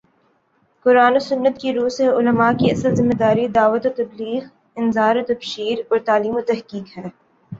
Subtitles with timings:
[0.85, 4.41] قرآن و سنت کی رو سے علما کی اصل ذمہ داری دعوت و تبلیغ،
[4.77, 7.07] انذار و تبشیر اور تعلیم و تحقیق ہے